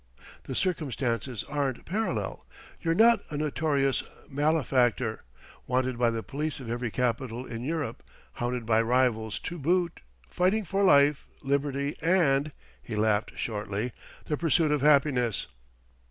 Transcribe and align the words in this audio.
"The 0.45 0.55
circumstances 0.55 1.43
aren't 1.43 1.85
parallel: 1.85 2.47
you're 2.81 2.95
not 2.95 3.19
a 3.29 3.37
notorious 3.37 4.01
malefactor, 4.27 5.21
wanted 5.67 5.99
by 5.99 6.09
the 6.09 6.23
police 6.23 6.59
of 6.59 6.67
every 6.71 6.89
capital 6.89 7.45
in 7.45 7.63
Europe, 7.63 8.01
hounded 8.37 8.65
by 8.65 8.81
rivals 8.81 9.37
to 9.41 9.59
boot 9.59 9.99
fighting 10.27 10.65
for 10.65 10.83
life, 10.83 11.27
liberty 11.43 11.95
and" 12.01 12.51
he 12.81 12.95
laughed 12.95 13.33
shortly 13.37 13.91
"the 14.25 14.37
pursuit 14.37 14.71
of 14.71 14.81
happiness!" 14.81 15.45